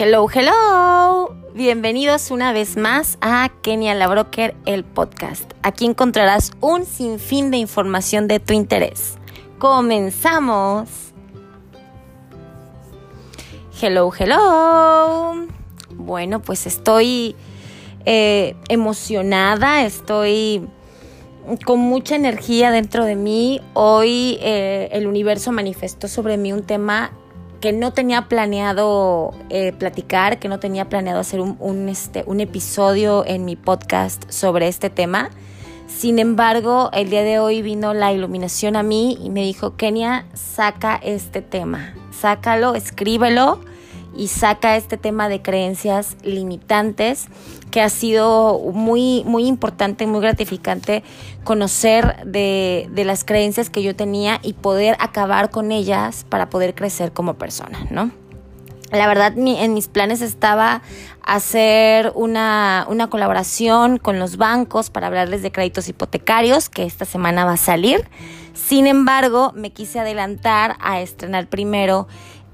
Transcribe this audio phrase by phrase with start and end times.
[0.00, 1.34] Hello, hello.
[1.54, 5.50] Bienvenidos una vez más a Kenia la Broker, el podcast.
[5.64, 9.18] Aquí encontrarás un sinfín de información de tu interés.
[9.58, 10.88] Comenzamos.
[13.82, 15.48] Hello, hello.
[15.90, 17.34] Bueno, pues estoy
[18.04, 20.68] eh, emocionada, estoy
[21.64, 23.60] con mucha energía dentro de mí.
[23.74, 27.17] Hoy eh, el universo manifestó sobre mí un tema
[27.60, 33.24] que no tenía planeado eh, platicar, que no tenía planeado hacer un, este, un episodio
[33.26, 35.30] en mi podcast sobre este tema.
[35.86, 40.26] Sin embargo, el día de hoy vino la iluminación a mí y me dijo, Kenia,
[40.34, 43.60] saca este tema, sácalo, escríbelo
[44.16, 47.26] y saca este tema de creencias limitantes
[47.70, 51.02] que ha sido muy, muy importante, muy gratificante
[51.44, 56.74] conocer de, de, las creencias que yo tenía y poder acabar con ellas para poder
[56.74, 58.10] crecer como persona, ¿no?
[58.90, 60.80] La verdad, en mis planes estaba
[61.22, 67.44] hacer una, una colaboración con los bancos para hablarles de créditos hipotecarios, que esta semana
[67.44, 68.08] va a salir.
[68.54, 72.08] Sin embargo, me quise adelantar a estrenar primero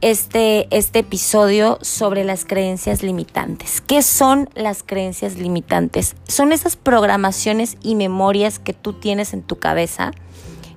[0.04, 3.80] este, este episodio sobre las creencias limitantes.
[3.80, 6.14] ¿Qué son las creencias limitantes?
[6.28, 10.10] Son esas programaciones y memorias que tú tienes en tu cabeza.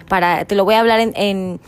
[0.07, 1.59] Para, te lo voy a hablar en, en,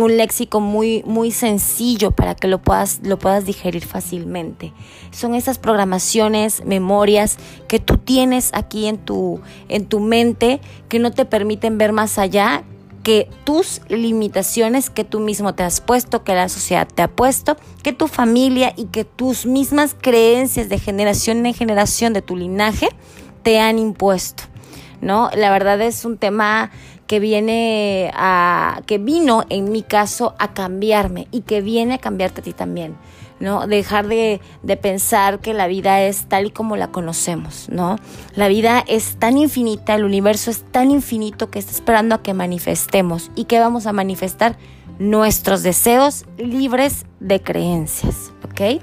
[0.00, 4.72] un léxico muy, muy sencillo para que lo puedas, lo puedas digerir fácilmente.
[5.10, 11.10] Son esas programaciones, memorias que tú tienes aquí en tu, en tu mente que no
[11.10, 12.62] te permiten ver más allá,
[13.02, 17.56] que tus limitaciones que tú mismo te has puesto, que la sociedad te ha puesto,
[17.82, 22.88] que tu familia y que tus mismas creencias de generación en generación de tu linaje
[23.42, 24.44] te han impuesto.
[25.00, 25.30] ¿No?
[25.34, 26.70] La verdad es un tema
[27.06, 32.42] que viene a que vino en mi caso a cambiarme y que viene a cambiarte
[32.42, 32.96] a ti también.
[33.40, 33.66] ¿No?
[33.66, 37.96] Dejar de, de, pensar que la vida es tal y como la conocemos, ¿no?
[38.34, 42.34] La vida es tan infinita, el universo es tan infinito que está esperando a que
[42.34, 43.30] manifestemos.
[43.34, 44.56] ¿Y que vamos a manifestar?
[44.98, 48.82] Nuestros deseos libres de creencias, ¿ok?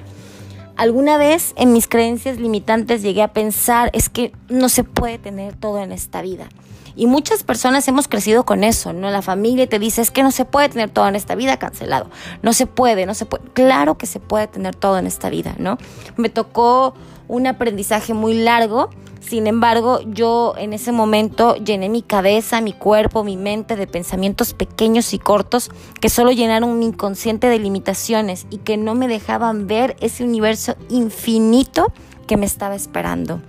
[0.76, 5.56] Alguna vez en mis creencias limitantes llegué a pensar, es que no se puede tener
[5.56, 6.50] todo en esta vida.
[6.98, 9.12] Y muchas personas hemos crecido con eso, ¿no?
[9.12, 12.10] La familia te dice, es que no se puede tener todo en esta vida cancelado.
[12.42, 13.44] No se puede, no se puede.
[13.54, 15.78] Claro que se puede tener todo en esta vida, ¿no?
[16.16, 16.96] Me tocó
[17.28, 18.90] un aprendizaje muy largo.
[19.20, 24.56] Sin embargo, yo en ese momento llené mi cabeza, mi cuerpo, mi mente de pensamientos
[24.56, 25.70] pequeños y cortos
[26.02, 30.76] que solo llenaron mi inconsciente de limitaciones y que no me dejaban ver ese universo
[30.90, 31.92] infinito
[32.26, 33.40] que me estaba esperando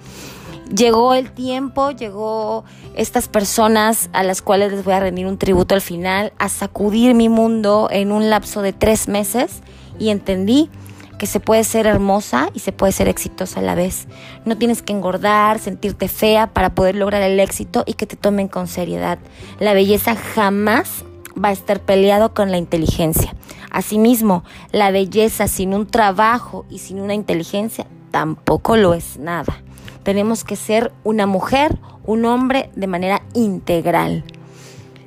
[0.75, 2.65] llegó el tiempo, llegó
[2.95, 7.15] estas personas a las cuales les voy a rendir un tributo al final, a sacudir
[7.15, 9.63] mi mundo en un lapso de tres meses
[9.99, 10.71] y entendí
[11.19, 14.07] que se puede ser hermosa y se puede ser exitosa a la vez.
[14.45, 18.47] No tienes que engordar, sentirte fea para poder lograr el éxito y que te tomen
[18.47, 19.19] con seriedad.
[19.59, 21.05] La belleza jamás
[21.43, 23.35] va a estar peleado con la inteligencia.
[23.71, 29.63] Asimismo, la belleza sin un trabajo y sin una inteligencia tampoco lo es nada.
[30.03, 34.25] Tenemos que ser una mujer, un hombre de manera integral.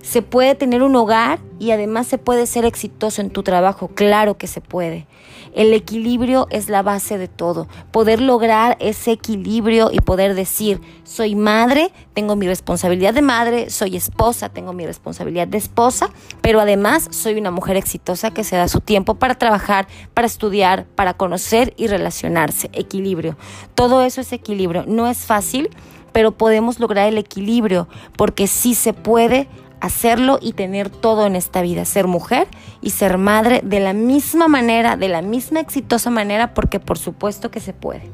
[0.02, 4.38] Se puede tener un hogar y además se puede ser exitoso en tu trabajo, claro
[4.38, 5.08] que se puede.
[5.54, 7.68] El equilibrio es la base de todo.
[7.92, 13.96] Poder lograr ese equilibrio y poder decir, soy madre, tengo mi responsabilidad de madre, soy
[13.96, 16.10] esposa, tengo mi responsabilidad de esposa,
[16.42, 20.86] pero además soy una mujer exitosa que se da su tiempo para trabajar, para estudiar,
[20.96, 22.70] para conocer y relacionarse.
[22.74, 23.38] Equilibrio.
[23.76, 24.86] Todo eso es equilibrio.
[24.88, 25.70] No es fácil,
[26.12, 27.88] pero podemos lograr el equilibrio
[28.18, 29.48] porque sí se puede
[29.82, 32.48] hacerlo y tener todo en esta vida, ser mujer
[32.82, 37.52] y ser madre de la misma manera, de la misma exitosa manera, porque por supuesto
[37.52, 38.10] que se puede.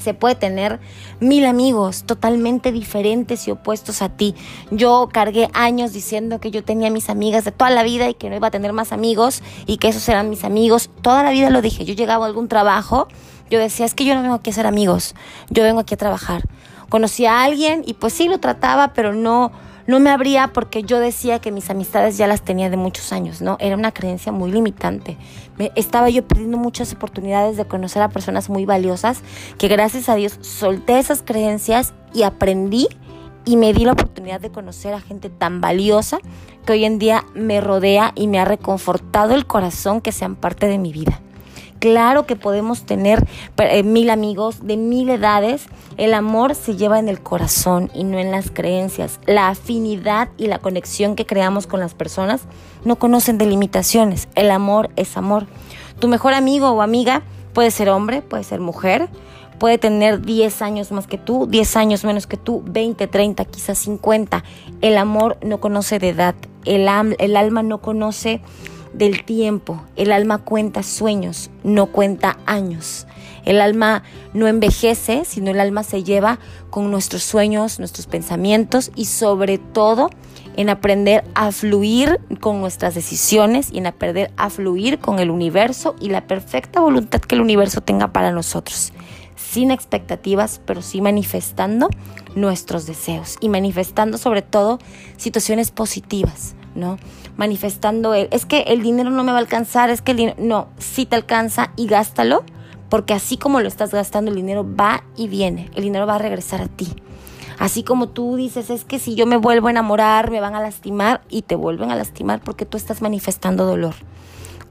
[0.00, 0.80] Se puede tener
[1.20, 4.34] mil amigos totalmente diferentes y opuestos a ti.
[4.70, 8.28] Yo cargué años diciendo que yo tenía mis amigas de toda la vida y que
[8.28, 10.90] no iba a tener más amigos y que esos eran mis amigos.
[11.02, 11.84] Toda la vida lo dije.
[11.84, 13.06] Yo llegaba a algún trabajo,
[13.48, 15.14] yo decía, es que yo no vengo aquí a ser amigos,
[15.50, 16.42] yo vengo aquí a trabajar.
[16.88, 19.52] Conocí a alguien y pues sí lo trataba, pero no,
[19.86, 23.42] no me abría porque yo decía que mis amistades ya las tenía de muchos años,
[23.42, 23.56] ¿no?
[23.60, 25.16] Era una creencia muy limitante.
[25.58, 29.22] Me, estaba yo perdiendo muchas oportunidades de conocer a personas muy valiosas
[29.58, 32.88] que gracias a Dios solté esas creencias y aprendí
[33.44, 36.18] y me di la oportunidad de conocer a gente tan valiosa
[36.64, 40.68] que hoy en día me rodea y me ha reconfortado el corazón que sean parte
[40.68, 41.20] de mi vida.
[41.82, 43.26] Claro que podemos tener
[43.58, 45.66] eh, mil amigos de mil edades.
[45.96, 49.18] El amor se lleva en el corazón y no en las creencias.
[49.26, 52.42] La afinidad y la conexión que creamos con las personas
[52.84, 54.28] no conocen de limitaciones.
[54.36, 55.48] El amor es amor.
[55.98, 59.08] Tu mejor amigo o amiga Puede ser hombre, puede ser mujer,
[59.58, 63.78] puede tener 10 años más que tú, 10 años menos que tú, 20, 30, quizás
[63.78, 64.42] 50.
[64.80, 66.34] El amor no conoce de edad,
[66.64, 66.88] el,
[67.18, 68.40] el alma no conoce
[68.92, 73.06] del tiempo, el alma cuenta sueños, no cuenta años.
[73.44, 74.02] El alma
[74.34, 76.38] no envejece, sino el alma se lleva
[76.70, 80.10] con nuestros sueños, nuestros pensamientos y sobre todo
[80.56, 85.96] en aprender a fluir con nuestras decisiones y en aprender a fluir con el universo
[86.00, 88.92] y la perfecta voluntad que el universo tenga para nosotros.
[89.36, 91.88] Sin expectativas, pero sí manifestando
[92.34, 94.78] nuestros deseos y manifestando sobre todo
[95.16, 96.98] situaciones positivas, ¿no?
[97.36, 100.36] Manifestando el, es que el dinero no me va a alcanzar, es que el dinero,
[100.38, 102.44] no, sí te alcanza y gástalo,
[102.88, 106.18] porque así como lo estás gastando, el dinero va y viene, el dinero va a
[106.18, 106.88] regresar a ti.
[107.58, 110.60] Así como tú dices, es que si yo me vuelvo a enamorar, me van a
[110.60, 113.94] lastimar y te vuelven a lastimar porque tú estás manifestando dolor.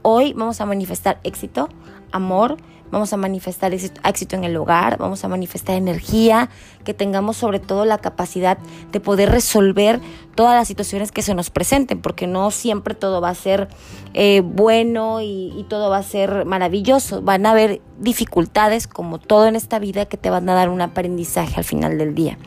[0.02, 1.68] Hoy vamos a manifestar éxito,
[2.10, 2.58] amor,
[2.92, 6.50] vamos a manifestar éxito en el hogar, vamos a manifestar energía,
[6.84, 8.58] que tengamos sobre todo la capacidad
[8.92, 10.00] de poder resolver
[10.36, 13.68] todas las situaciones que se nos presenten, porque no siempre todo va a ser
[14.14, 17.22] eh, bueno y, y todo va a ser maravilloso.
[17.22, 20.82] Van a haber dificultades, como todo en esta vida, que te van a dar un
[20.82, 22.38] aprendizaje al final del día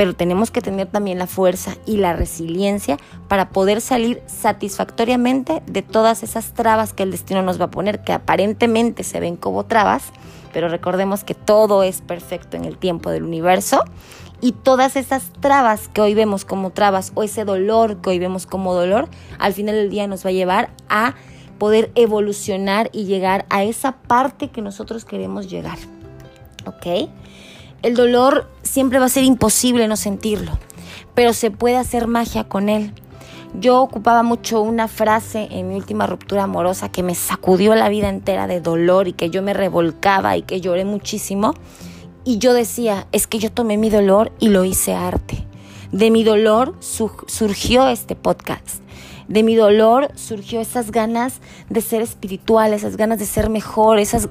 [0.00, 2.96] pero tenemos que tener también la fuerza y la resiliencia
[3.28, 8.02] para poder salir satisfactoriamente de todas esas trabas que el destino nos va a poner,
[8.02, 10.04] que aparentemente se ven como trabas,
[10.54, 13.84] pero recordemos que todo es perfecto en el tiempo del universo
[14.40, 18.46] y todas esas trabas que hoy vemos como trabas o ese dolor que hoy vemos
[18.46, 19.06] como dolor,
[19.38, 21.12] al final del día nos va a llevar a
[21.58, 25.76] poder evolucionar y llegar a esa parte que nosotros queremos llegar.
[26.64, 27.10] ¿Ok?
[27.82, 30.58] El dolor siempre va a ser imposible no sentirlo,
[31.14, 32.92] pero se puede hacer magia con él.
[33.58, 38.10] Yo ocupaba mucho una frase en mi última ruptura amorosa que me sacudió la vida
[38.10, 41.54] entera de dolor y que yo me revolcaba y que lloré muchísimo.
[42.22, 45.46] Y yo decía, es que yo tomé mi dolor y lo hice arte.
[45.90, 48.82] De mi dolor surgió este podcast
[49.30, 51.40] de mi dolor surgió esas ganas
[51.70, 54.28] de ser espiritual, esas ganas de ser mejor, ese,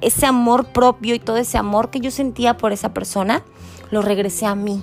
[0.00, 3.44] ese amor propio y todo ese amor que yo sentía por esa persona,
[3.92, 4.82] lo regresé a mí.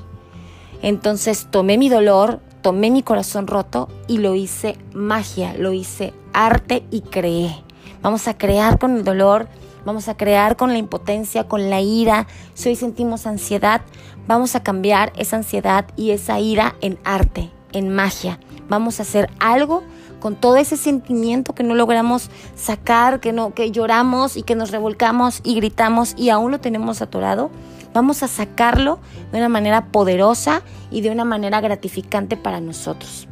[0.81, 6.85] Entonces tomé mi dolor, tomé mi corazón roto y lo hice magia, lo hice arte
[6.89, 7.53] y creé.
[8.01, 9.49] Vamos a crear con el dolor,
[9.83, 12.27] vamos a crear con la impotencia, con la ira.
[12.53, 13.81] Si hoy sentimos ansiedad,
[14.27, 19.29] vamos a cambiar esa ansiedad y esa ira en arte, en magia vamos a hacer
[19.39, 19.83] algo
[20.19, 24.71] con todo ese sentimiento que no logramos sacar, que no que lloramos y que nos
[24.71, 27.51] revolcamos y gritamos y aún lo tenemos atorado,
[27.93, 28.99] vamos a sacarlo
[29.31, 30.61] de una manera poderosa
[30.91, 33.27] y de una manera gratificante para nosotros.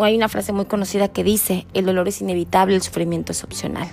[0.00, 3.88] hay una frase muy conocida que dice, el dolor es inevitable, el sufrimiento es opcional.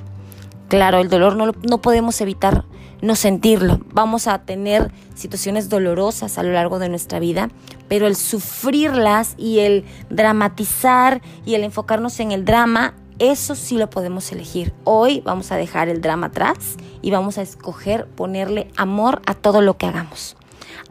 [0.67, 2.63] Claro, el dolor no, no podemos evitar
[3.01, 3.79] no sentirlo.
[3.93, 7.49] Vamos a tener situaciones dolorosas a lo largo de nuestra vida,
[7.87, 13.89] pero el sufrirlas y el dramatizar y el enfocarnos en el drama, eso sí lo
[13.89, 14.73] podemos elegir.
[14.83, 19.61] Hoy vamos a dejar el drama atrás y vamos a escoger ponerle amor a todo
[19.61, 20.37] lo que hagamos.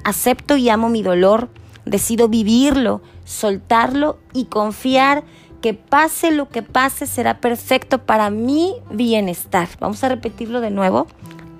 [0.04, 1.48] Acepto y amo mi dolor,
[1.84, 5.24] decido vivirlo, soltarlo y confiar
[5.60, 9.68] que pase lo que pase será perfecto para mi bienestar.
[9.78, 11.06] Vamos a repetirlo de nuevo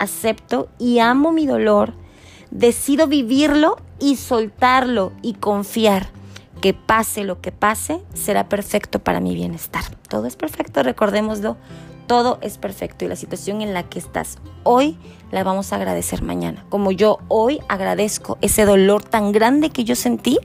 [0.01, 1.93] acepto y amo mi dolor,
[2.49, 6.09] decido vivirlo y soltarlo y confiar
[6.59, 9.83] que pase lo que pase, será perfecto para mi bienestar.
[10.09, 11.55] Todo es perfecto, recordémoslo,
[12.07, 14.97] todo es perfecto y la situación en la que estás hoy
[15.31, 16.65] la vamos a agradecer mañana.
[16.69, 20.39] Como yo hoy agradezco ese dolor tan grande que yo sentí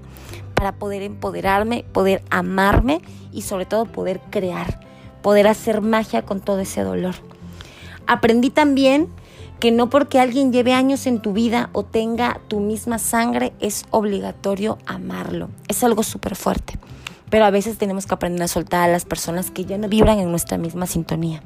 [0.54, 3.00] para poder empoderarme, poder amarme
[3.32, 4.80] y sobre todo poder crear,
[5.22, 7.14] poder hacer magia con todo ese dolor.
[8.06, 9.08] Aprendí también
[9.60, 13.84] que no porque alguien lleve años en tu vida o tenga tu misma sangre es
[13.90, 15.48] obligatorio amarlo.
[15.68, 16.78] Es algo súper fuerte.
[17.28, 20.20] Pero a veces tenemos que aprender a soltar a las personas que ya no vibran
[20.20, 21.42] en nuestra misma sintonía.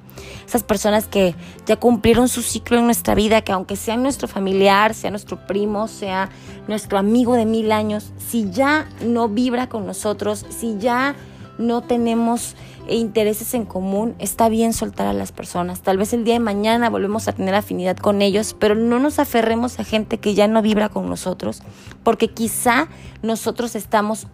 [0.47, 4.93] Esas personas que ya cumplieron su ciclo en nuestra vida, que aunque sea nuestro familiar,
[4.93, 6.29] sea nuestro primo, sea
[6.69, 11.15] nuestro amigo de mil años, si ya no vibra con nosotros, si ya
[11.57, 12.57] no tenemos
[12.91, 15.81] e intereses en común, está bien soltar a las personas.
[15.81, 19.21] Tal vez el día de mañana volvemos a tener afinidad con ellos, pero no nos
[19.21, 21.63] aferremos a gente que ya no vibra con nosotros,
[22.03, 22.89] porque quizá
[23.23, 24.27] nosotros estamos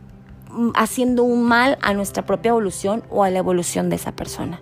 [0.50, 4.58] mm, haciendo un mal a nuestra propia evolución o a la evolución de esa persona.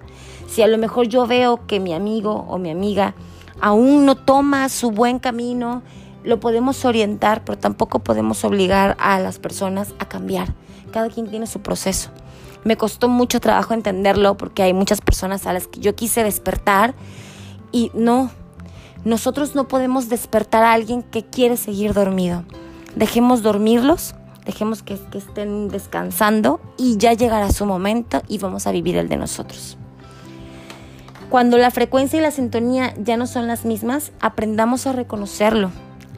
[0.49, 3.15] Si a lo mejor yo veo que mi amigo o mi amiga
[3.61, 5.83] aún no toma su buen camino,
[6.25, 10.53] lo podemos orientar, pero tampoco podemos obligar a las personas a cambiar.
[10.91, 12.11] Cada quien tiene su proceso.
[12.65, 16.95] Me costó mucho trabajo entenderlo porque hay muchas personas a las que yo quise despertar
[17.73, 18.31] Y no,
[19.05, 22.45] nosotros no podemos despertar a alguien que quiere seguir dormido.
[22.97, 24.15] Dejemos dormirlos,
[24.47, 29.17] dejemos que, estén descansando y ya llegará su momento y vamos a vivir el de
[29.17, 29.77] nosotros.
[31.29, 35.71] Cuando la frecuencia y la sintonía ya no son las mismas, aprendamos a reconocerlo,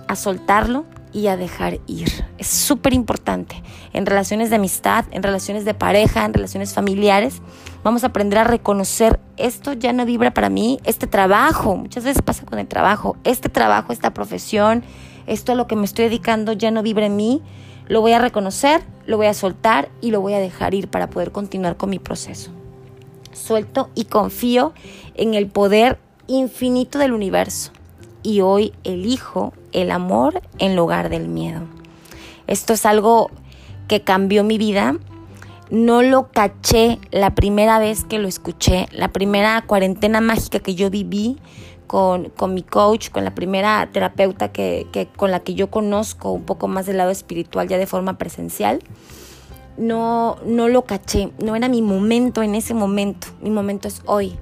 [0.06, 0.84] a soltarlo
[1.16, 2.26] y a dejar ir.
[2.36, 3.62] Es súper importante
[3.94, 7.40] en relaciones de amistad, en relaciones de pareja, en relaciones familiares.
[7.82, 12.20] Vamos a aprender a reconocer esto ya no vibra para mí, este trabajo, muchas veces
[12.20, 14.84] pasa con el trabajo, este trabajo, esta profesión,
[15.26, 17.40] esto a lo que me estoy dedicando ya no vibra en mí.
[17.88, 21.08] Lo voy a reconocer, lo voy a soltar y lo voy a dejar ir para
[21.08, 22.50] poder continuar con mi proceso.
[23.32, 24.74] Suelto y confío
[25.14, 27.70] en el poder infinito del universo
[28.22, 31.60] y hoy elijo el amor en lugar del miedo.
[32.46, 33.30] Esto es algo
[33.88, 34.96] que cambió mi vida.
[35.70, 40.90] No lo caché la primera vez que lo escuché, la primera cuarentena mágica que yo
[40.90, 41.38] viví
[41.86, 46.44] con, mi coach, con la primera terapeuta que, que, con la que yo conozco un
[46.44, 48.80] poco más del lado espiritual ya de forma presencial.
[49.76, 54.36] No, no lo caché, no era mi momento en ese momento, mi momento es hoy.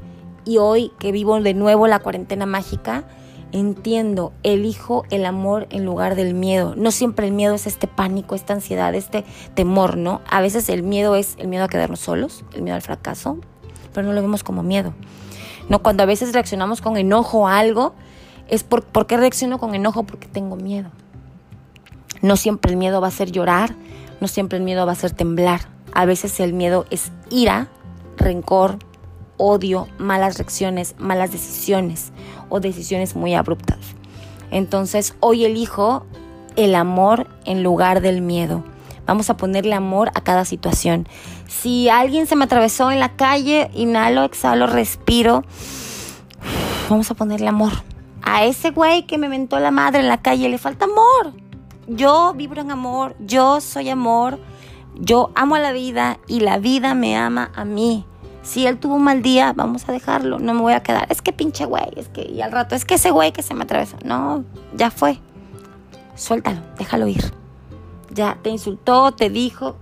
[0.45, 3.05] Y hoy que vivo de nuevo la cuarentena mágica,
[3.55, 6.75] entiendo, elijo el amor en lugar del miedo.
[6.77, 10.21] No siempre el miedo es este pánico, esta ansiedad, este temor, ¿no?
[10.29, 13.39] A veces el miedo es el miedo a quedarnos solos, el miedo al fracaso,
[13.93, 14.93] pero no lo vemos como miedo.
[15.69, 17.95] No, cuando a veces reaccionamos con enojo a algo,
[18.49, 20.03] es por, ¿por qué reacciono con enojo?
[20.03, 20.91] Porque tengo miedo.
[22.21, 23.77] No siempre el miedo va a ser llorar,
[24.21, 25.61] no siempre el miedo va a ser temblar.
[25.93, 27.69] A veces el miedo es ira,
[28.17, 28.79] rencor,
[29.37, 32.13] odio, malas reacciones, malas decisiones
[32.49, 33.79] o decisiones muy abruptas.
[34.51, 36.07] Entonces hoy elijo
[36.57, 38.63] el amor en lugar del miedo.
[39.07, 41.09] Vamos a ponerle amor a cada situación.
[41.47, 45.45] Si alguien se me atravesó en la calle, inhalo, exhalo, respiro.
[46.89, 47.73] Vamos a ponerle amor.
[48.23, 51.35] A ese güey que me mentó la madre en la calle le falta amor.
[51.87, 54.39] Yo vibro en amor, yo soy amor,
[54.95, 58.07] yo amo a la vida y la vida me ama a mí.
[58.45, 60.39] Si él tuvo un mal día, vamos a dejarlo.
[60.39, 61.07] No me voy a quedar.
[61.11, 61.89] Es que pinche güey.
[61.97, 63.97] Es que, y al rato, es que ese güey que se me atravesó.
[64.05, 64.45] No,
[64.77, 65.19] ya fue.
[66.15, 67.33] Suéltalo, déjalo ir.
[68.11, 69.77] Ya te insultó, te dijo.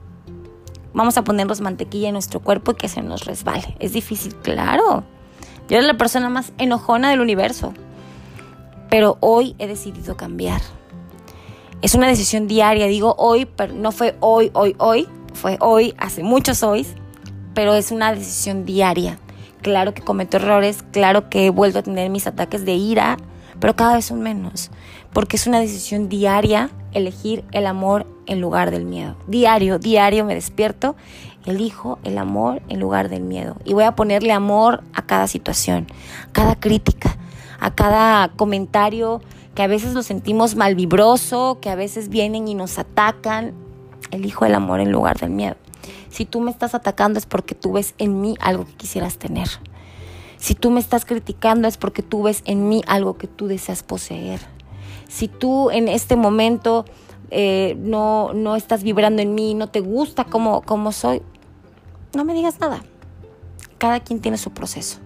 [0.94, 3.76] Vamos a ponernos mantequilla en nuestro cuerpo y que se nos resbale.
[3.80, 5.02] Es difícil, claro.
[5.68, 7.74] Yo era la persona más enojona del universo.
[8.88, 10.60] Pero hoy he decidido cambiar.
[11.80, 12.86] Es una decisión diaria.
[12.86, 15.08] Digo hoy, pero no fue hoy, hoy, hoy.
[15.34, 16.86] Fue hoy, hace muchos hoy
[17.54, 19.18] pero es una decisión diaria.
[19.62, 23.16] Claro que cometo errores, claro que he vuelto a tener mis ataques de ira,
[23.60, 24.70] pero cada vez son menos,
[25.12, 29.16] porque es una decisión diaria elegir el amor en lugar del miedo.
[29.28, 30.96] Diario, diario me despierto,
[31.46, 35.86] elijo el amor en lugar del miedo y voy a ponerle amor a cada situación,
[36.28, 37.16] a cada crítica,
[37.60, 39.20] a cada comentario
[39.54, 43.52] que a veces lo sentimos malvibroso, que a veces vienen y nos atacan.
[44.10, 45.56] Elijo el amor en lugar del miedo.
[46.10, 49.48] Si tú me estás atacando es porque tú ves en mí algo que quisieras tener.
[50.36, 53.82] Si tú me estás criticando es porque tú ves en mí algo que tú deseas
[53.82, 54.40] poseer.
[55.08, 56.84] Si tú en este momento
[57.30, 61.22] eh, no, no estás vibrando en mí, no te gusta como, como soy,
[62.14, 62.82] no me digas nada.
[63.78, 64.98] Cada quien tiene su proceso.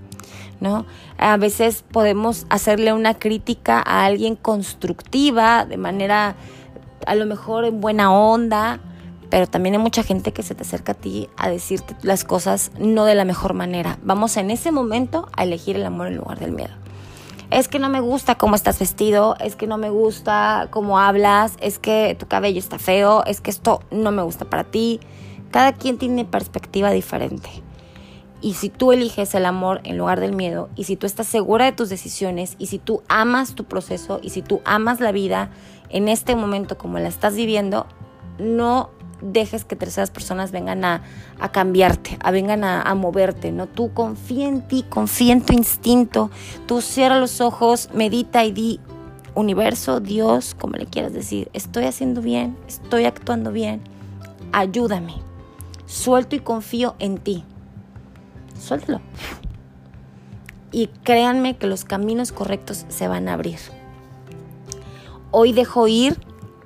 [0.58, 0.86] ¿No?
[1.18, 6.34] A veces podemos hacerle una crítica a alguien constructiva, de manera
[7.06, 8.80] a lo mejor en buena onda,
[9.30, 12.70] pero también hay mucha gente que se te acerca a ti a decirte las cosas
[12.78, 13.98] no de la mejor manera.
[14.02, 16.74] Vamos en ese momento a elegir el amor en lugar del miedo.
[17.50, 21.56] Es que no me gusta cómo estás vestido, es que no me gusta cómo hablas,
[21.60, 25.00] es que tu cabello está feo, es que esto no me gusta para ti.
[25.52, 27.48] Cada quien tiene perspectiva diferente.
[28.40, 31.64] Y si tú eliges el amor en lugar del miedo, y si tú estás segura
[31.64, 35.50] de tus decisiones, y si tú amas tu proceso, y si tú amas la vida
[35.88, 37.86] en este momento como la estás viviendo,
[38.38, 41.02] no dejes que terceras personas vengan a,
[41.52, 43.66] cambiarte, a vengan a, moverte, ¿no?
[43.66, 46.30] Tú confía en ti, confía en tu instinto,
[46.66, 48.80] tú cierra los ojos, medita y di,
[49.34, 53.80] universo, Dios, como le quieras decir, estoy haciendo bien, estoy actuando bien,
[54.52, 55.14] ayúdame,
[55.86, 57.44] suelto y confío en ti,
[58.58, 59.00] suéltalo.
[60.72, 63.58] Y créanme que los caminos correctos se van a abrir.
[65.30, 66.18] Hoy dejo ir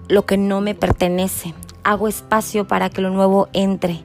[0.09, 4.03] lo que no me pertenece hago espacio para que lo nuevo entre.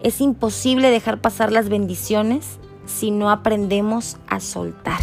[0.00, 5.00] Es imposible dejar pasar las bendiciones si no aprendemos a soltar.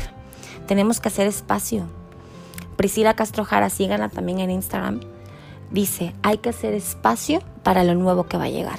[0.68, 1.86] Tenemos que hacer espacio.
[2.78, 5.02] Priscila Castro Jara, síganla también en Instagram,
[5.72, 8.78] dice, hay que hacer espacio para lo nuevo que va a llegar.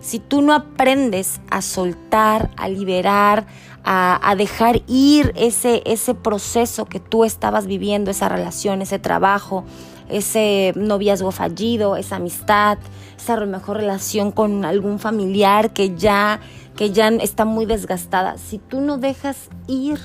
[0.00, 3.46] Si tú no aprendes a soltar, a liberar,
[3.84, 9.64] a, dejar ir ese, ese proceso que tú estabas viviendo, esa relación, ese trabajo,
[10.08, 12.78] ese noviazgo fallido, esa amistad,
[13.16, 16.40] esa mejor relación con algún familiar que ya,
[16.76, 18.38] que ya está muy desgastada.
[18.38, 19.98] Si tú no dejas ir,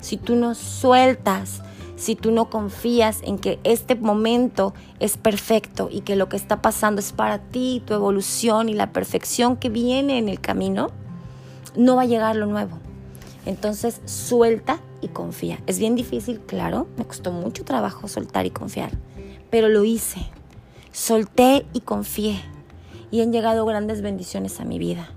[0.00, 1.62] si tú no sueltas,
[1.96, 6.60] si tú no confías en que este momento es perfecto y que lo que está
[6.60, 10.90] pasando es para ti, tu evolución y la perfección que viene en el camino,
[11.74, 12.78] no va a llegar lo nuevo.
[13.46, 15.60] Entonces suelta y confía.
[15.66, 18.90] Es bien difícil, claro, me costó mucho trabajo soltar y confiar,
[19.50, 20.26] pero lo hice.
[20.92, 22.40] Solté y confié
[23.10, 25.10] y han llegado grandes bendiciones a mi vida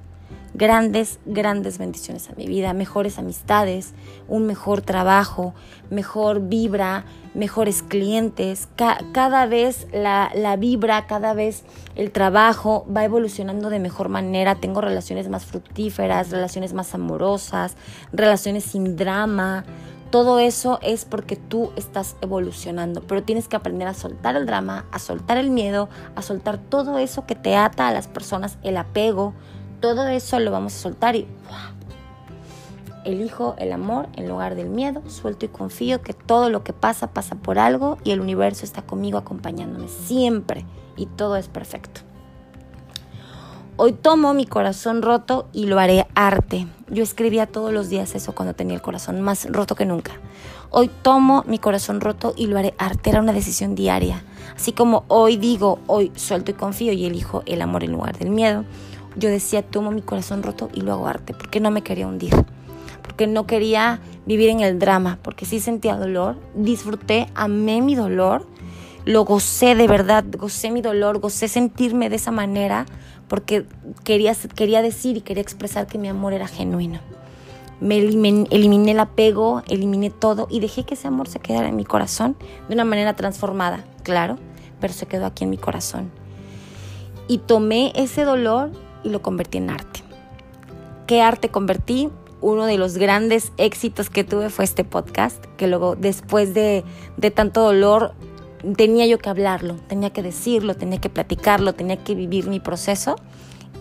[0.54, 3.94] grandes, grandes bendiciones a mi vida, mejores amistades,
[4.28, 5.54] un mejor trabajo,
[5.90, 8.68] mejor vibra, mejores clientes.
[8.76, 11.64] cada vez la, la, vibra, cada vez
[11.96, 14.56] el trabajo va evolucionando de mejor manera.
[14.56, 17.78] Tengo relaciones más fructíferas, relaciones más amorosas,
[18.12, 19.64] relaciones sin drama.
[20.10, 24.86] Todo eso es porque tú estás evolucionando, pero tienes que aprender a soltar el drama,
[24.92, 28.78] a soltar el miedo, a soltar todo eso que te ata a las personas, el
[28.78, 29.34] apego,
[29.82, 31.28] todo eso lo vamos a soltar y
[33.06, 37.12] elijo el amor en lugar del miedo, suelto y confío que todo lo que pasa
[37.14, 42.09] pasa por algo y el universo está conmigo acompañándome siempre y todo es perfecto.
[43.82, 46.68] Hoy tomo mi corazón roto y lo haré arte.
[46.90, 50.12] Yo escribía todos los días eso cuando tenía el corazón más roto que nunca.
[50.70, 53.10] Hoy tomo mi corazón roto y lo haré arte.
[53.10, 54.24] Era una decisión diaria.
[54.54, 58.32] Así como hoy digo, hoy suelto y confío y elijo el amor en lugar del
[58.32, 58.66] miedo
[59.16, 62.34] yo decía, tomo mi corazón roto y lo hago arte, porque no me quería hundir,
[63.02, 68.48] porque no quería vivir en el drama, porque sí sentía dolor, disfruté, amé mi dolor,
[69.06, 72.86] lo gocé de verdad, gocé mi dolor, gocé sentirme de esa manera,
[73.30, 73.66] porque
[74.04, 77.00] quería, quería decir y quería expresar que mi amor era genuino.
[77.80, 81.86] Me eliminé, el apego, eliminé todo y dejé que ese amor se quedara en mi
[81.86, 82.36] corazón
[82.68, 84.38] de una manera transformada, claro,
[84.82, 86.12] pero se quedó aquí en mi corazón.
[87.30, 88.72] Y tomé ese dolor
[89.04, 90.02] y lo convertí en arte.
[91.08, 92.10] ¿Qué arte convertí?
[92.42, 96.84] Uno de los grandes éxitos que tuve fue este podcast, que luego después de,
[97.16, 98.14] de tanto dolor
[98.76, 103.16] tenía yo que hablarlo, tenía que decirlo, tenía que platicarlo, tenía que vivir mi proceso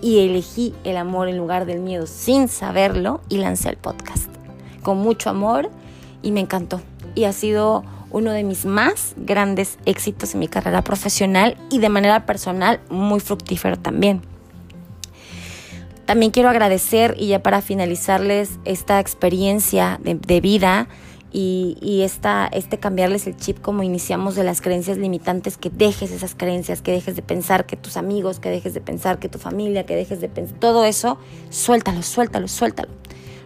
[0.00, 4.28] y elegí el amor en lugar del miedo sin saberlo y lancé el podcast
[4.82, 5.70] con mucho amor
[6.22, 6.80] y me encantó.
[7.14, 11.88] Y ha sido uno de mis más grandes éxitos en mi carrera profesional y de
[11.88, 14.22] manera personal muy fructífero también.
[16.06, 20.88] También quiero agradecer y ya para finalizarles esta experiencia de, vida
[21.30, 26.34] y, esta, este cambiarles el chip como iniciamos de las creencias limitantes, que dejes esas
[26.34, 29.84] creencias, que dejes de pensar que tus amigos, que dejes de pensar que tu familia,
[29.84, 31.18] que dejes de pensar, todo eso,
[31.50, 32.88] suéltalo, suéltalo, suéltalo.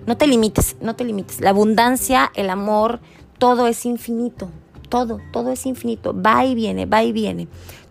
[0.06, 1.40] No te limites, no te limites.
[1.40, 3.00] La abundancia, el amor,
[3.38, 4.48] todo es infinito,
[4.88, 7.48] todo, todo es infinito, va y viene, va y viene.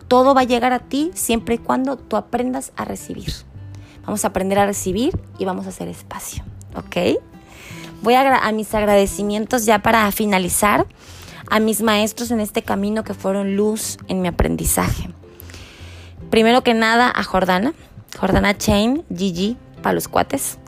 [0.08, 3.32] Todo va a llegar a ti siempre y cuando tú aprendas a recibir.
[4.04, 7.18] Vamos a aprender a recibir y vamos a hacer espacio, ¿ok?
[8.02, 10.86] Voy a, a mis agradecimientos ya para finalizar
[11.48, 15.08] a mis maestros en este camino que fueron luz en mi aprendizaje.
[16.30, 17.74] Primero que nada a Jordana,
[18.18, 20.58] Jordana Chain, Gigi, para los cuates,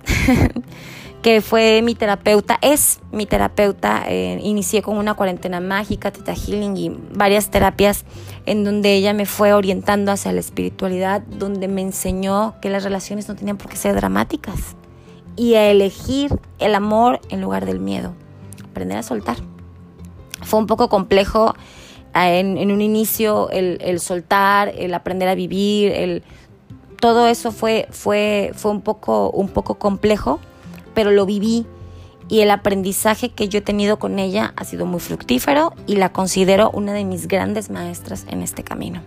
[1.22, 4.04] que fue mi terapeuta, es mi terapeuta.
[4.06, 8.04] Eh, inicié con una cuarentena mágica, Teta Healing y varias terapias
[8.44, 13.26] en donde ella me fue orientando hacia la espiritualidad, donde me enseñó que las relaciones
[13.26, 14.76] no tenían por qué ser dramáticas
[15.36, 18.14] y a elegir el amor en lugar del miedo.
[18.70, 19.36] Aprender a soltar.
[20.42, 21.54] Fue un poco complejo
[22.14, 26.22] eh, en, un inicio el, el, soltar, el aprender a vivir, el,
[27.00, 30.40] todo eso fue, fue, fue un, poco, un poco complejo
[30.94, 31.66] pero lo viví
[32.28, 36.10] y el aprendizaje que yo he tenido con ella ha sido muy fructífero y la
[36.10, 39.02] considero una de mis grandes maestras en este camino.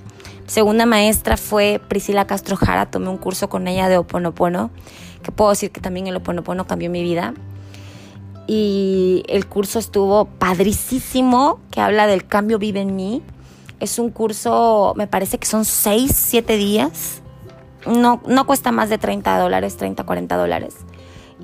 [0.45, 4.69] Segunda maestra fue Priscila Castro Jara, tomé un curso con ella de Oponopono,
[5.27, 7.33] que puedo decir que también el Oponopono cambió mi vida.
[8.47, 13.21] Y el curso estuvo padricísimo, que habla del cambio vive en mí.
[13.81, 17.21] Es un curso, me parece que son 6, 7 días.
[17.85, 20.75] No, no cuesta más de 30 dólares, 30, 40 dólares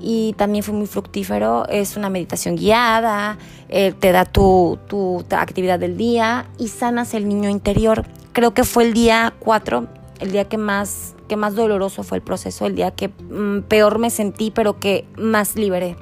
[0.00, 1.68] y también fue muy fructífero.
[1.68, 7.28] Es una meditación guiada, eh, te da tu, tu, actividad del día y sanas el
[7.28, 8.04] niño interior.
[8.32, 9.86] Creo que fue el día 4,
[10.20, 13.98] el día que más, que más doloroso fue el proceso, el día que mm, peor
[13.98, 15.96] me sentí, pero que más liberé.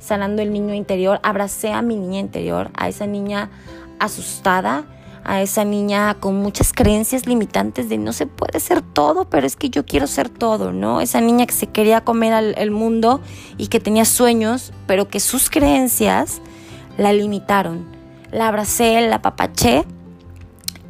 [0.00, 3.50] Sanando el niño interior, abracé a mi niña interior, a esa niña
[3.98, 4.84] asustada,
[5.24, 9.54] a esa niña con muchas creencias limitantes de no se puede ser todo, pero es
[9.54, 11.00] que yo quiero ser todo, ¿no?
[11.00, 13.20] Esa niña que se quería comer al el mundo
[13.58, 16.40] y que tenía sueños, pero que sus creencias
[16.98, 17.86] la limitaron.
[18.32, 19.84] La abracé, la apapaché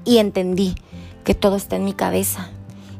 [0.04, 0.74] y entendí
[1.24, 2.51] que todo está en mi cabeza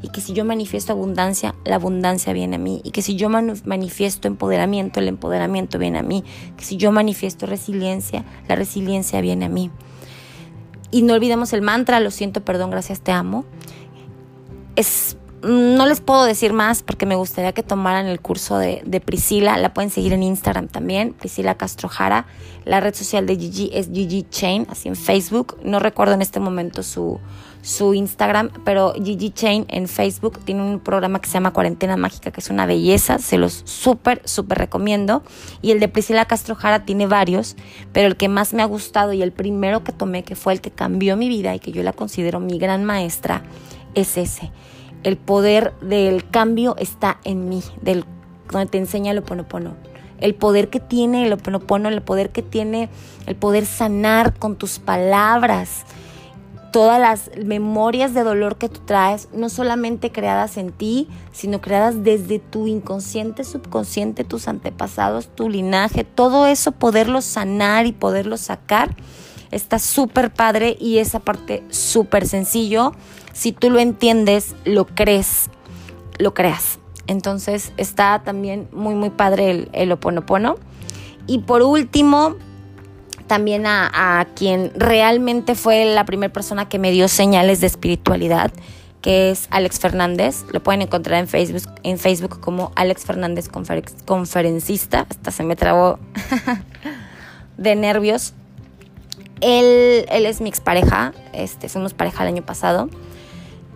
[0.02, 3.28] y que si yo manifiesto abundancia, la abundancia viene a mí y que si yo
[3.28, 6.24] manifiesto empoderamiento, el empoderamiento viene a mí,
[6.56, 9.70] que si yo manifiesto resiliencia, la resiliencia viene a mí.
[10.90, 13.46] Y no olvidemos el mantra, lo siento, perdón, gracias, te amo.
[14.76, 19.58] Es no les puedo decir más porque me gustaría que tomaran el curso de, Priscila.
[19.58, 22.26] La pueden seguir en Instagram también, Priscila Castrojara.
[22.64, 25.58] La red social de Gigi es Gigi Chain, así en Facebook.
[25.64, 27.18] No recuerdo en este momento su,
[27.60, 32.30] su Instagram, pero Gigi Chain en Facebook tiene un programa que se llama Cuarentena Mágica,
[32.30, 33.18] que es una belleza.
[33.18, 35.24] Se los súper, súper recomiendo.
[35.60, 37.56] Y el de Priscila Castrojara tiene varios,
[37.92, 40.60] pero el que más me ha gustado y el primero que tomé, que fue el
[40.60, 43.42] que cambió mi vida y que yo la considero mi gran maestra,
[43.94, 44.52] es ese
[45.02, 48.04] el poder del cambio está en mí, del,
[48.50, 49.74] donde te enseña el oponopono.
[50.18, 52.88] El poder que tiene el oponopono, el poder que tiene
[53.26, 55.84] el poder sanar con tus palabras.
[56.70, 62.02] Todas las memorias de dolor que tú traes, no solamente creadas en ti, sino creadas
[62.02, 68.94] desde tu inconsciente, subconsciente, tus antepasados, tu linaje, todo eso poderlo sanar y poderlo sacar,
[69.52, 72.92] está súper padre y esa parte súper sencillo
[73.32, 75.50] si tú lo entiendes, lo crees,
[76.18, 76.78] lo creas.
[77.06, 80.56] Entonces está también muy, muy padre el, el oponopono.
[81.26, 82.36] Y por último,
[83.26, 88.52] también a, quien realmente fue la primera persona que me dio señales de espiritualidad,
[89.00, 90.44] que es Alex Fernández.
[90.52, 93.48] Lo pueden encontrar en Facebook, en Facebook como Alex Fernández
[94.04, 95.06] conferencista.
[95.08, 95.98] Hasta se me trabó
[97.56, 98.34] de nervios.
[99.42, 102.88] Él, él es mi expareja, este, fuimos pareja el año pasado.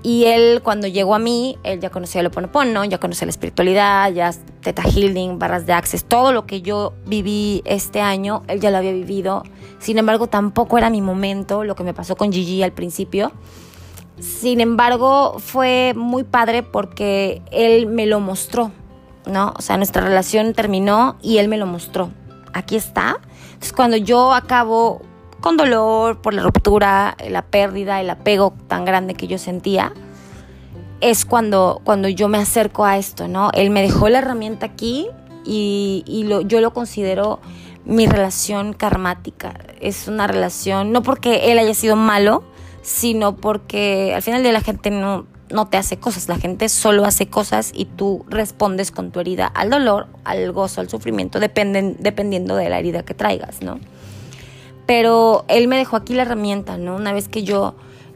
[0.03, 4.13] Y él cuando llegó a mí, él ya conocía el Oponopono, ya conocía la espiritualidad,
[4.13, 8.71] ya Teta Healing, barras de Access, todo lo que yo viví este año, él ya
[8.71, 9.43] lo había vivido.
[9.81, 13.33] Sin embargo, tampoco era mi momento, lo que me pasó con Gigi al principio.
[14.21, 18.71] Sin embargo, fue muy padre porque él me lo mostró,
[19.27, 19.55] ¿no?
[19.59, 22.11] O sea, nuestra relación terminó y él me lo mostró.
[22.53, 23.19] Aquí está.
[23.49, 25.03] Entonces, cuando yo acabo
[25.41, 29.93] con dolor por la ruptura, la pérdida, el apego tan grande que yo sentía,
[31.01, 33.51] es cuando, cuando yo me acerco a esto, ¿no?
[33.53, 35.09] Él me dejó la herramienta aquí
[35.45, 37.41] y, yo lo considero
[37.85, 39.55] mi relación karmática.
[39.81, 42.43] Es una relación, no porque él haya sido malo,
[42.83, 45.27] sino porque al final de la gente no,
[45.71, 49.71] te hace cosas, la gente solo hace cosas y tú respondes con tu herida al
[49.71, 53.79] dolor, al gozo, al sufrimiento, dependen, dependiendo de la herida que traigas, ¿no?
[54.87, 56.97] Pero él me dejó aquí la herramienta, ¿no?
[56.97, 57.75] Una vez que yo,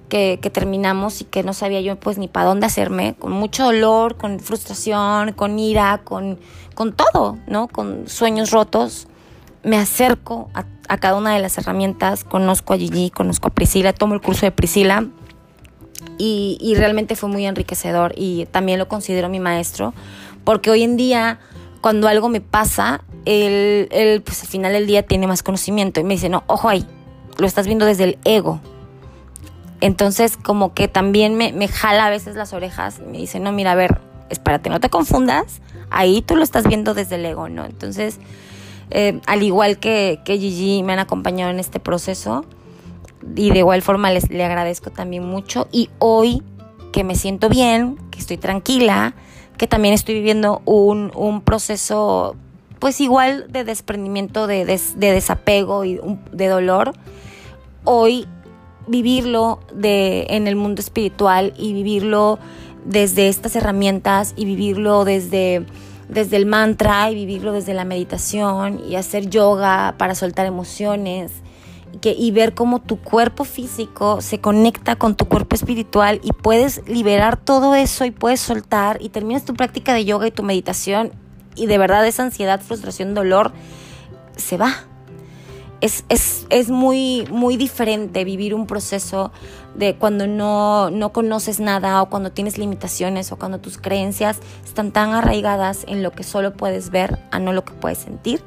[0.09, 4.17] que, terminamos y que no sabía yo pues ni para dónde hacerme, con mucho dolor,
[4.17, 6.39] con frustración, con ira, con,
[6.75, 7.69] con todo, ¿no?
[7.69, 9.09] Con sueños rotos,
[9.63, 10.65] me acerco a,
[10.99, 14.51] cada una de las herramientas, conozco a Gigi, conozco a Priscila, tomo el curso de
[14.51, 15.07] Priscila
[16.19, 19.95] y, y realmente fue muy enriquecedor y también lo considero mi maestro,
[20.45, 21.39] porque hoy en día
[21.81, 26.15] cuando algo me pasa, él, pues al final del día tiene más conocimiento y me
[26.15, 26.87] dice, no, ojo ahí,
[27.39, 28.61] lo estás viendo desde el ego.
[29.81, 33.53] Entonces como que también me, me jala a veces las orejas y me dice, no,
[33.53, 37.49] mira, a ver, espérate, no te confundas, ahí tú lo estás viendo desde el ego,
[37.49, 37.65] ¿no?
[37.65, 38.19] Entonces,
[38.91, 42.45] eh, al igual que, que Gigi me han acompañado en este proceso
[43.37, 46.43] y de igual forma les le agradezco también mucho y hoy
[46.93, 49.15] que me siento bien, que estoy tranquila,
[49.61, 52.35] que también estoy viviendo un, un proceso
[52.79, 56.01] pues igual de desprendimiento, de, de desapego y
[56.33, 56.95] de dolor,
[57.85, 58.27] hoy
[58.87, 62.39] vivirlo de, en el mundo espiritual y vivirlo
[62.87, 65.67] desde estas herramientas y vivirlo desde,
[66.09, 71.33] desde el mantra y vivirlo desde la meditación y hacer yoga para soltar emociones
[72.01, 76.87] que, y ver cómo tu cuerpo físico se conecta con tu cuerpo espiritual y puedes
[76.89, 81.13] liberar todo eso y puedes soltar y terminas tu práctica de yoga y tu meditación
[81.55, 83.53] y de verdad esa ansiedad, frustración, dolor
[84.37, 84.75] se va.
[85.81, 89.33] Es, es, es, muy, muy diferente vivir un proceso
[89.75, 94.93] de cuando no, no conoces nada o cuando tienes limitaciones o cuando tus creencias están
[94.93, 98.43] tan arraigadas en lo que solo puedes ver a no lo que puedes sentir.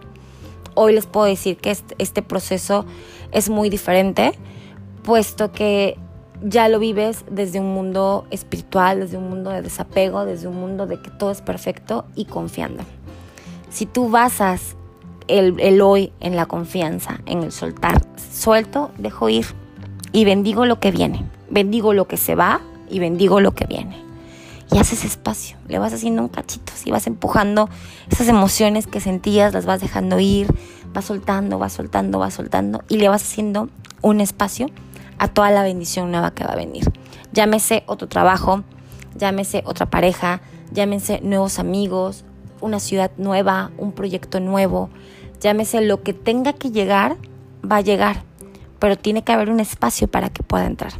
[0.76, 2.86] Hoy les puedo decir que este, proceso
[3.32, 4.32] es muy diferente,
[5.04, 5.98] puesto que
[6.42, 10.88] ya lo vives desde un mundo espiritual, desde un mundo de desapego, desde un mundo
[10.88, 12.84] de que todo es perfecto y confiando.
[13.70, 14.76] Si tú basas
[15.28, 19.46] el, el hoy en la confianza, en el soltar, suelto, dejo ir,
[20.12, 24.03] y bendigo lo que viene, bendigo lo que se va y bendigo lo que viene.
[24.74, 27.70] Y haces espacio, le vas haciendo un cachito, y vas empujando
[28.10, 30.48] esas emociones que sentías, las vas dejando ir,
[30.94, 33.70] vas soltando, vas soltando, vas soltando y le vas haciendo
[34.02, 34.72] un espacio
[35.20, 36.92] a toda la bendición nueva que va a venir.
[37.34, 38.64] Llámese otro trabajo,
[39.16, 42.26] llámese otra pareja, llámense nuevos amigos,
[42.60, 44.90] una ciudad nueva, un proyecto nuevo,
[45.40, 47.18] llámese lo que tenga que llegar,
[47.64, 48.24] va a llegar,
[48.80, 50.94] pero tiene que haber un espacio para que pueda entrar.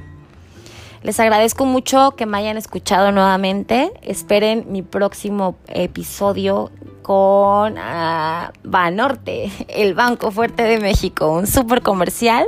[1.04, 3.92] Les agradezco mucho que me hayan escuchado nuevamente.
[4.04, 12.46] Esperen mi próximo episodio con uh, Banorte, el Banco Fuerte de México, un súper comercial.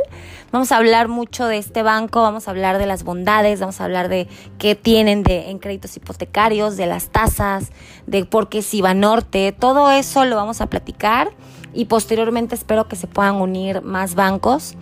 [0.53, 3.83] Vamos a hablar mucho de este banco, vamos a hablar de las bondades, vamos a
[3.83, 7.73] hablar de qué tienen de, en créditos hipotecarios, de las tasas,
[8.07, 11.31] de por qué si Banorte, todo eso lo vamos a platicar
[11.73, 14.77] y posteriormente espero que se puedan unir más bancos.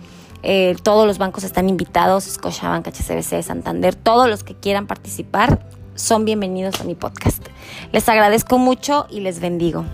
[0.46, 6.26] Eh, todos los bancos están invitados, Scotiabank, HCBC, Santander, todos los que quieran participar son
[6.26, 7.42] bienvenidos a mi podcast.
[7.92, 9.86] Les agradezco mucho y les bendigo.